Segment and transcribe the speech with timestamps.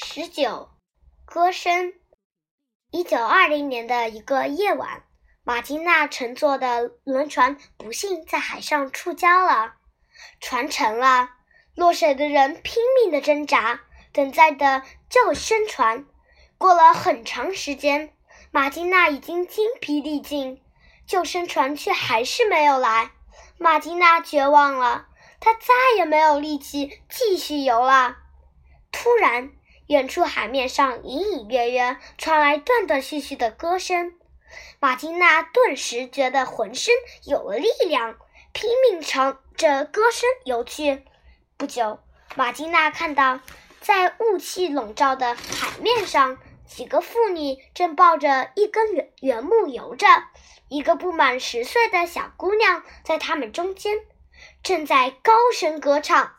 [0.00, 0.70] 十九，
[1.24, 1.92] 歌声。
[2.92, 5.02] 一九二零年的一个夜晚，
[5.42, 9.74] 马金娜乘坐的轮船不幸在海上触礁了，
[10.38, 11.30] 船沉了。
[11.74, 13.80] 落水的人拼命的挣扎，
[14.12, 16.06] 等待的救生船。
[16.58, 18.14] 过了很长时间，
[18.52, 20.62] 马金娜已经精疲力尽，
[21.08, 23.10] 救生船却还是没有来。
[23.58, 25.08] 马金娜绝望了，
[25.40, 28.18] 她再也没有力气继续游了。
[28.92, 29.50] 突然，
[29.88, 34.12] 远处海面上隐隐约约传来断断续续的歌声，
[34.80, 36.94] 马金娜顿时觉得浑身
[37.24, 38.18] 有了力量，
[38.52, 41.04] 拼命朝着歌声游去。
[41.56, 42.00] 不久，
[42.36, 43.40] 马金娜看到
[43.80, 50.06] 在雾气笼罩的海面上，几个妇女正抱着一根圆圆木游着，
[50.68, 53.94] 一个不满十岁的小姑娘在她们中间，
[54.62, 56.34] 正在高声歌唱。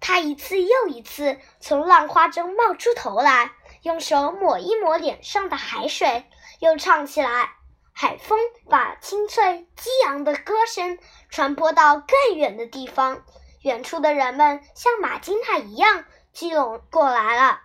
[0.00, 6.24] 他一次又一次从浪花中冒出头来，用手抹一抹脸上的海水，
[6.58, 7.50] 又唱起来。
[7.92, 8.38] 海风
[8.70, 10.98] 把清脆激昂的歌声
[11.28, 13.22] 传播到更远的地方，
[13.60, 17.60] 远处的人们像马金娜一样聚拢过来了。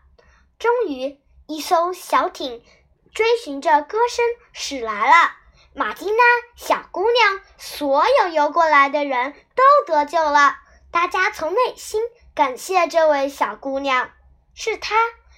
[0.60, 2.66] 终于，一艘小艇
[3.14, 5.32] 追寻着歌声驶来了。
[5.74, 6.24] 马金娜、
[6.58, 10.58] 小姑娘，所有游过来的人都得救了。
[10.92, 12.02] 大家从内心。
[12.36, 14.12] 感谢这位小姑娘，
[14.54, 14.94] 是她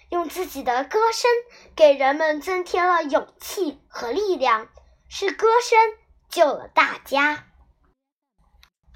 [0.09, 1.29] 用自己的歌声
[1.75, 4.67] 给人们增添了勇气和力量，
[5.07, 5.77] 是歌声
[6.27, 7.45] 救了大家。